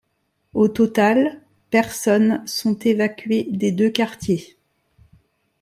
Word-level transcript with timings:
Au 0.55 0.67
total 0.67 1.43
personnes 1.69 2.41
sont 2.47 2.73
évacuées 2.79 3.43
des 3.51 3.71
deux 3.71 3.91
quartiers. 3.91 4.57